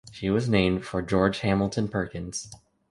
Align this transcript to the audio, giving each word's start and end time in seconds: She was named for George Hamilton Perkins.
She 0.11 0.31
was 0.31 0.49
named 0.49 0.83
for 0.83 1.03
George 1.03 1.41
Hamilton 1.41 1.87
Perkins. 1.87 2.49